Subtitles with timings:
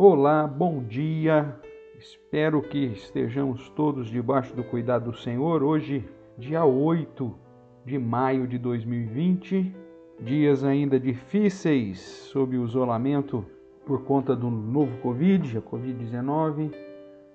[0.00, 1.56] Olá, bom dia.
[1.98, 5.60] Espero que estejamos todos debaixo do cuidado do Senhor.
[5.60, 7.34] Hoje, dia 8
[7.84, 9.74] de maio de 2020,
[10.20, 13.44] dias ainda difíceis sob o isolamento
[13.84, 16.72] por conta do novo Covid, a Covid-19,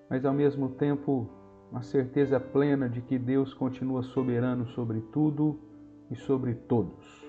[0.09, 1.27] mas ao mesmo tempo
[1.70, 5.59] uma certeza plena de que Deus continua soberano sobre tudo
[6.09, 7.27] e sobre todos.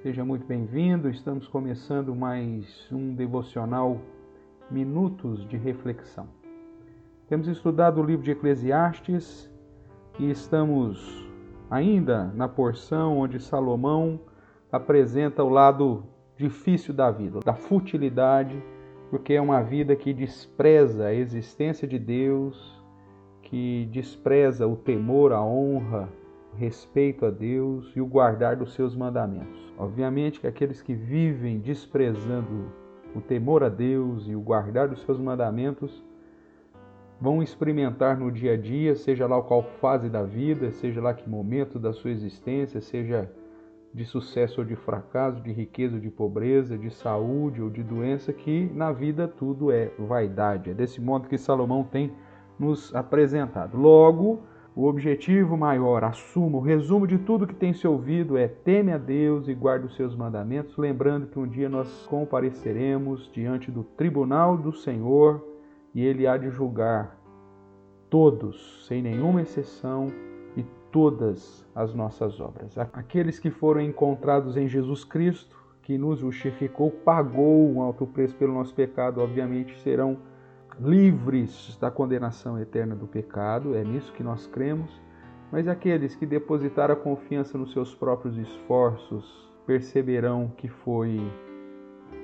[0.00, 4.00] Seja muito bem-vindo, estamos começando mais um devocional
[4.70, 6.28] Minutos de Reflexão.
[7.26, 9.50] Temos estudado o livro de Eclesiastes
[10.18, 11.26] e estamos
[11.70, 14.20] ainda na porção onde Salomão
[14.70, 16.04] apresenta o lado
[16.36, 18.62] difícil da vida, da futilidade,
[19.10, 22.82] porque é uma vida que despreza a existência de Deus,
[23.42, 26.10] que despreza o temor, a honra,
[26.52, 29.72] o respeito a Deus e o guardar dos seus mandamentos.
[29.78, 32.70] Obviamente que aqueles que vivem desprezando
[33.14, 36.04] o temor a Deus e o guardar dos seus mandamentos
[37.20, 41.28] vão experimentar no dia a dia, seja lá qual fase da vida, seja lá que
[41.28, 43.30] momento da sua existência, seja
[43.92, 48.32] de sucesso ou de fracasso, de riqueza ou de pobreza, de saúde ou de doença,
[48.32, 50.70] que na vida tudo é vaidade.
[50.70, 52.12] É desse modo que Salomão tem
[52.58, 53.76] nos apresentado.
[53.76, 54.42] Logo,
[54.78, 58.96] o objetivo maior, assumo, o resumo de tudo que tem se ouvido é teme a
[58.96, 64.56] Deus e guarde os seus mandamentos, lembrando que um dia nós compareceremos diante do tribunal
[64.56, 65.44] do Senhor
[65.92, 67.18] e ele há de julgar
[68.08, 70.12] todos, sem nenhuma exceção,
[70.56, 72.78] e todas as nossas obras.
[72.78, 78.54] Aqueles que foram encontrados em Jesus Cristo, que nos justificou, pagou um alto preço pelo
[78.54, 80.18] nosso pecado, obviamente serão
[80.80, 85.00] livres da condenação eterna do pecado, é nisso que nós cremos.
[85.50, 91.20] Mas aqueles que depositaram a confiança nos seus próprios esforços perceberão que foi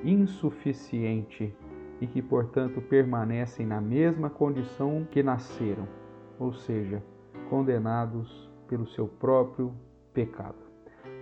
[0.04, 1.54] insuficiente
[2.00, 5.88] e que, portanto, permanecem na mesma condição que nasceram,
[6.38, 7.02] ou seja,
[7.48, 9.72] condenados pelo seu próprio
[10.12, 10.58] pecado.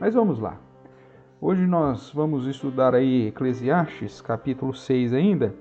[0.00, 0.60] Mas vamos lá.
[1.40, 5.54] Hoje nós vamos estudar aí Eclesiastes, capítulo 6 ainda,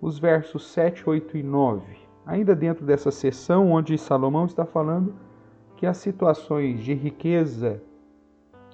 [0.00, 1.82] os versos 7, 8 e 9.
[2.24, 5.14] Ainda dentro dessa sessão onde Salomão está falando
[5.76, 7.82] que as situações de riqueza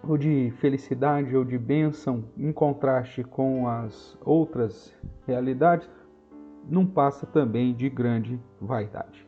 [0.07, 4.95] ou de felicidade ou de bênção em contraste com as outras
[5.27, 5.89] realidades
[6.69, 9.27] não passa também de grande vaidade.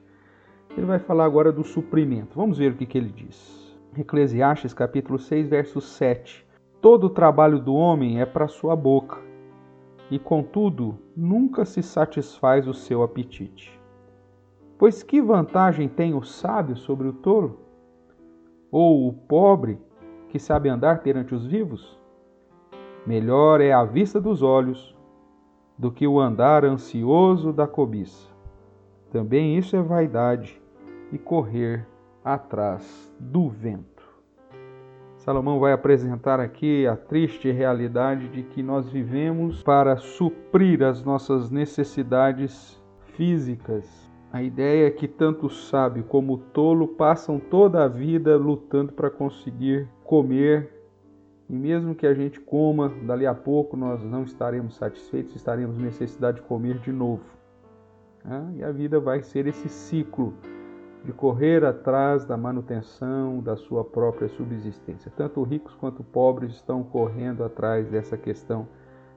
[0.76, 2.36] Ele vai falar agora do suprimento.
[2.36, 3.76] Vamos ver o que, que ele diz.
[3.96, 6.46] Eclesiastes capítulo 6, verso 7.
[6.80, 9.18] Todo o trabalho do homem é para sua boca,
[10.10, 13.78] e contudo nunca se satisfaz o seu apetite.
[14.78, 17.58] Pois que vantagem tem o sábio sobre o tolo?
[18.70, 19.78] Ou o pobre
[20.28, 21.98] que sabe andar perante os vivos?
[23.06, 24.96] Melhor é a vista dos olhos
[25.76, 28.28] do que o andar ansioso da cobiça.
[29.10, 30.60] Também isso é vaidade
[31.12, 31.86] e correr
[32.24, 33.97] atrás do vento.
[35.28, 41.50] Salomão vai apresentar aqui a triste realidade de que nós vivemos para suprir as nossas
[41.50, 42.82] necessidades
[43.14, 48.38] físicas a ideia é que tanto o sábio como o tolo passam toda a vida
[48.38, 50.70] lutando para conseguir comer,
[51.46, 56.40] e mesmo que a gente coma, dali a pouco nós não estaremos satisfeitos, estaremos necessidade
[56.40, 57.24] de comer de novo.
[58.54, 60.34] E a vida vai ser esse ciclo
[61.08, 65.10] de correr atrás da manutenção da sua própria subsistência.
[65.16, 68.68] Tanto ricos quanto pobres estão correndo atrás dessa questão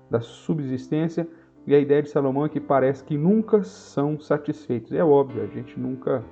[0.10, 1.28] da subsistência
[1.68, 4.94] e a ideia de Salomão é que parece que nunca são satisfeitos.
[4.94, 6.24] É óbvio, a gente nunca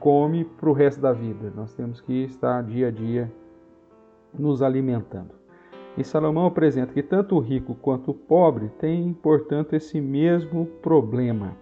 [0.00, 1.52] come para o resto da vida.
[1.54, 3.30] Nós temos que estar dia a dia
[4.32, 5.34] nos alimentando.
[5.98, 11.54] E Salomão apresenta que tanto o rico quanto o pobre têm, portanto, esse mesmo problema.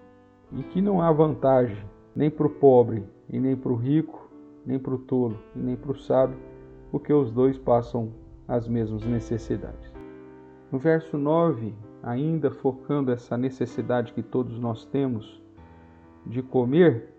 [0.53, 4.31] E que não há vantagem nem para o pobre, e nem para o rico,
[4.65, 6.39] nem para o tolo, e nem para o sábio,
[6.91, 8.13] porque os dois passam
[8.47, 9.93] as mesmas necessidades.
[10.71, 15.43] No verso 9, ainda focando essa necessidade que todos nós temos
[16.27, 17.13] de comer,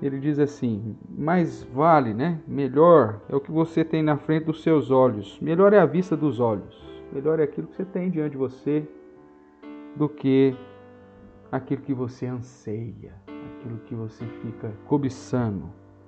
[0.00, 2.40] ele diz assim: mais vale, né?
[2.46, 5.38] Melhor é o que você tem na frente dos seus olhos.
[5.40, 6.86] Melhor é a vista dos olhos.
[7.12, 8.86] Melhor é aquilo que você tem diante de você
[9.96, 10.54] do que
[11.50, 13.14] aquilo que você anseia,
[13.58, 15.64] aquilo que você fica cobiçando,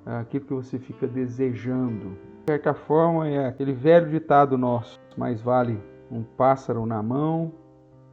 [0.06, 2.16] aquilo que você fica desejando.
[2.46, 5.78] De certa forma, é aquele velho ditado nosso: mais vale
[6.10, 7.52] um pássaro na mão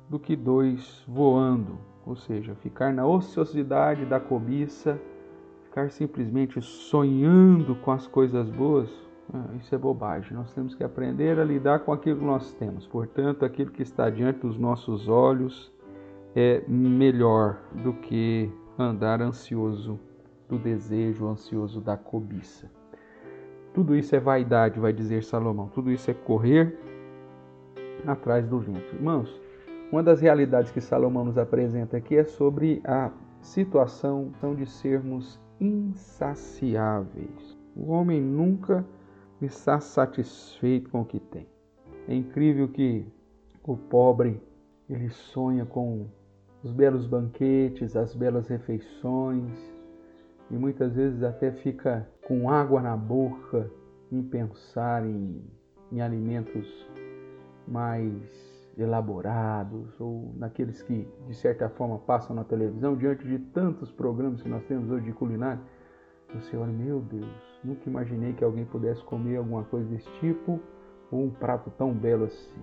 [0.09, 4.99] do que dois voando, ou seja, ficar na ociosidade da cobiça,
[5.65, 8.89] ficar simplesmente sonhando com as coisas boas,
[9.33, 10.33] ah, isso é bobagem.
[10.33, 12.87] Nós temos que aprender a lidar com aquilo que nós temos.
[12.87, 15.71] Portanto, aquilo que está diante dos nossos olhos
[16.33, 19.99] é melhor do que andar ansioso
[20.47, 22.69] do desejo, ansioso da cobiça.
[23.73, 25.67] Tudo isso é vaidade, vai dizer Salomão.
[25.69, 26.77] Tudo isso é correr
[28.05, 28.95] atrás do vento.
[28.95, 29.39] Irmãos,
[29.91, 37.57] uma das realidades que Salomão nos apresenta aqui é sobre a situação de sermos insaciáveis.
[37.75, 38.85] O homem nunca
[39.41, 41.47] está satisfeito com o que tem.
[42.07, 43.05] É incrível que
[43.63, 44.41] o pobre
[44.89, 46.07] ele sonha com
[46.67, 49.57] os belos banquetes, as belas refeições
[50.51, 53.71] e muitas vezes até fica com água na boca
[54.11, 55.41] em pensar em,
[55.91, 56.67] em alimentos
[57.67, 58.11] mais
[58.77, 64.49] elaborados ou naqueles que de certa forma passam na televisão diante de tantos programas que
[64.49, 65.61] nós temos hoje de culinária
[66.33, 70.59] você olha meu Deus nunca imaginei que alguém pudesse comer alguma coisa desse tipo
[71.09, 72.61] ou um prato tão belo assim.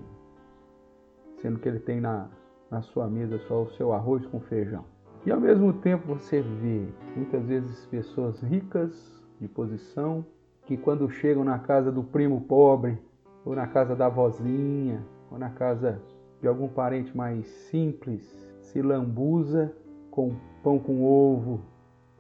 [1.41, 2.29] Sendo que ele tem na,
[2.75, 4.85] na sua mesa só o seu arroz com feijão
[5.25, 6.87] e ao mesmo tempo você vê
[7.17, 8.93] muitas vezes pessoas ricas
[9.41, 10.25] de posição
[10.67, 12.99] que quando chegam na casa do primo pobre
[13.45, 16.01] ou na casa da vozinha ou na casa
[16.41, 18.23] de algum parente mais simples,
[18.61, 19.75] se lambuza
[20.11, 21.63] com pão com ovo,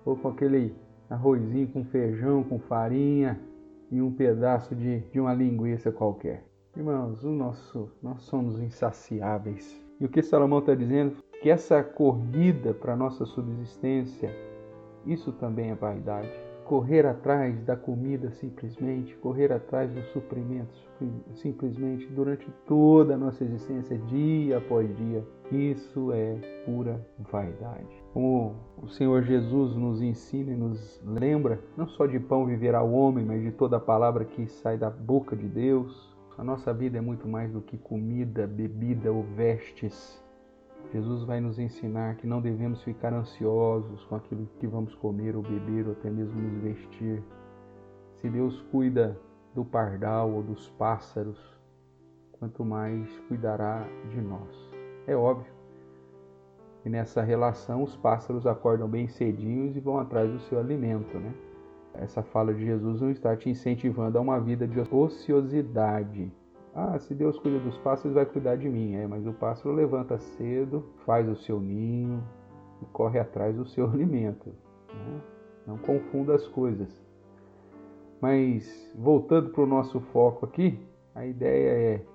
[0.04, 0.74] ou com aquele
[1.10, 3.38] arrozinho com feijão, com farinha
[3.90, 6.42] e um pedaço de, de uma linguiça qualquer.
[6.74, 9.83] Irmãos, o nosso, nós somos insaciáveis.
[10.04, 11.16] E o que Salomão está dizendo?
[11.40, 14.30] Que essa corrida para a nossa subsistência,
[15.06, 16.30] isso também é vaidade
[16.64, 20.82] correr atrás da comida simplesmente, correr atrás dos suprimentos
[21.34, 25.24] simplesmente durante toda a nossa existência, dia após dia.
[25.52, 28.02] Isso é pura vaidade.
[28.12, 32.92] Como o Senhor Jesus nos ensina e nos lembra, não só de pão viverá o
[32.92, 36.13] homem, mas de toda a palavra que sai da boca de Deus.
[36.36, 40.24] A nossa vida é muito mais do que comida, bebida ou vestes
[40.92, 45.42] Jesus vai nos ensinar que não devemos ficar ansiosos com aquilo que vamos comer ou
[45.42, 47.22] beber ou até mesmo nos vestir.
[48.16, 49.18] Se Deus cuida
[49.54, 51.38] do pardal ou dos pássaros,
[52.32, 54.70] quanto mais cuidará de nós.
[55.06, 55.52] É óbvio
[56.82, 61.34] que nessa relação os pássaros acordam bem cedinhos e vão atrás do seu alimento, né?
[61.94, 66.32] Essa fala de Jesus não está te incentivando a uma vida de ociosidade,
[66.76, 68.96] ah, se Deus cuida dos pássaros, vai cuidar de mim.
[68.96, 72.20] É, mas o pássaro levanta cedo, faz o seu ninho
[72.82, 74.52] e corre atrás do seu alimento.
[74.88, 75.20] Né?
[75.68, 76.88] Não confunda as coisas.
[78.20, 80.80] Mas voltando para o nosso foco aqui,
[81.14, 82.06] a ideia é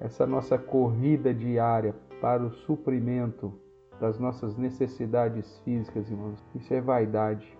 [0.00, 3.52] essa nossa corrida diária para o suprimento
[4.00, 6.44] das nossas necessidades físicas, irmãos.
[6.54, 7.56] Isso é vaidade.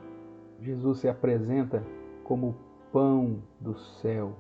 [0.60, 1.82] Jesus se apresenta
[2.25, 2.55] como o
[2.93, 4.32] pão do céu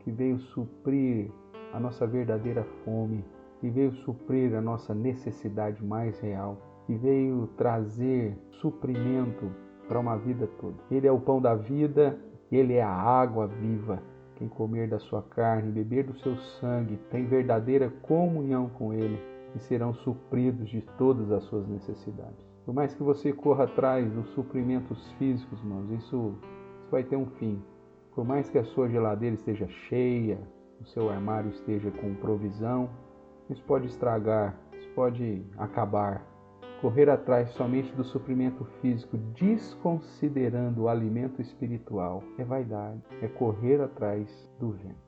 [0.00, 1.30] que veio suprir
[1.72, 3.24] a nossa verdadeira fome,
[3.60, 9.50] que veio suprir a nossa necessidade mais real, que veio trazer suprimento
[9.88, 10.76] para uma vida toda.
[10.90, 12.16] Ele é o pão da vida,
[12.50, 14.00] ele é a água viva.
[14.36, 19.18] Quem comer da sua carne, beber do seu sangue, tem verdadeira comunhão com ele
[19.54, 22.55] e serão supridos de todas as suas necessidades.
[22.66, 26.36] Por mais que você corra atrás dos suprimentos físicos, irmãos, isso,
[26.74, 27.62] isso vai ter um fim.
[28.12, 30.40] Por mais que a sua geladeira esteja cheia,
[30.80, 32.90] o seu armário esteja com provisão,
[33.48, 36.26] isso pode estragar, isso pode acabar.
[36.80, 44.50] Correr atrás somente do suprimento físico, desconsiderando o alimento espiritual, é vaidade, é correr atrás
[44.58, 45.05] do vento.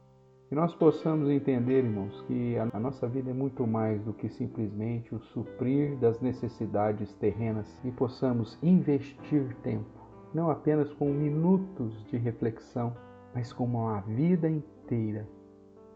[0.49, 5.15] Que nós possamos entender, irmãos, que a nossa vida é muito mais do que simplesmente
[5.15, 9.99] o suprir das necessidades terrenas e possamos investir tempo
[10.33, 12.95] não apenas com minutos de reflexão,
[13.35, 15.27] mas com uma vida inteira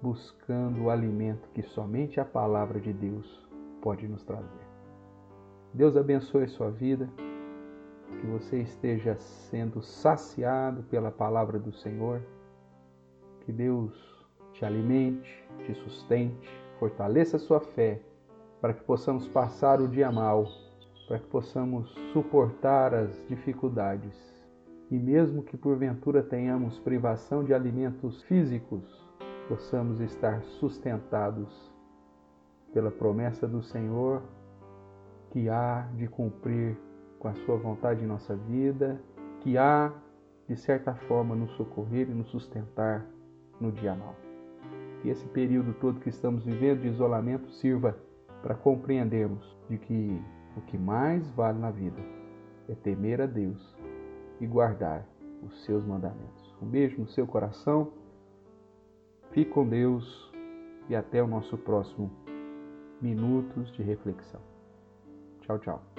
[0.01, 3.49] buscando o alimento que somente a palavra de Deus
[3.81, 4.67] pode nos trazer.
[5.73, 7.09] Deus abençoe sua vida,
[8.21, 12.21] que você esteja sendo saciado pela palavra do Senhor,
[13.41, 14.12] que Deus
[14.63, 18.01] te alimente, te sustente, fortaleça a sua fé,
[18.61, 20.47] para que possamos passar o dia mal
[21.09, 24.17] para que possamos suportar as dificuldades.
[24.89, 29.05] E mesmo que porventura tenhamos privação de alimentos físicos,
[29.49, 31.75] possamos estar sustentados
[32.73, 34.23] pela promessa do Senhor
[35.33, 36.79] que há de cumprir
[37.19, 39.03] com a sua vontade em nossa vida,
[39.41, 39.93] que há
[40.49, 43.05] de certa forma nos socorrer e nos sustentar
[43.61, 44.15] no dia mal.
[45.03, 47.97] Que esse período todo que estamos vivendo de isolamento sirva
[48.41, 50.23] para compreendermos de que
[50.57, 52.01] o que mais vale na vida
[52.69, 53.77] é temer a Deus
[54.41, 55.07] e guardar
[55.43, 56.55] os seus mandamentos.
[56.63, 57.93] Um beijo no seu coração.
[59.33, 60.33] Fique com Deus
[60.89, 62.11] e até o nosso próximo
[63.01, 64.41] Minutos de Reflexão.
[65.41, 65.92] Tchau, tchau.